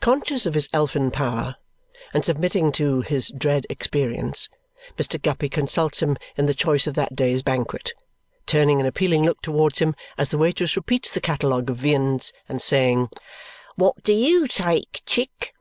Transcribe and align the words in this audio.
Conscious 0.00 0.46
of 0.46 0.54
his 0.54 0.70
elfin 0.72 1.10
power 1.10 1.56
and 2.14 2.24
submitting 2.24 2.72
to 2.72 3.02
his 3.02 3.28
dread 3.28 3.66
experience, 3.68 4.48
Mr. 4.96 5.20
Guppy 5.20 5.50
consults 5.50 6.00
him 6.00 6.16
in 6.38 6.46
the 6.46 6.54
choice 6.54 6.86
of 6.86 6.94
that 6.94 7.14
day's 7.14 7.42
banquet, 7.42 7.92
turning 8.46 8.80
an 8.80 8.86
appealing 8.86 9.24
look 9.26 9.42
towards 9.42 9.78
him 9.80 9.94
as 10.16 10.30
the 10.30 10.38
waitress 10.38 10.74
repeats 10.74 11.12
the 11.12 11.20
catalogue 11.20 11.68
of 11.68 11.76
viands 11.76 12.32
and 12.48 12.62
saying 12.62 13.10
"What 13.76 14.02
do 14.02 14.14
YOU 14.14 14.46
take, 14.48 15.02
Chick?" 15.04 15.52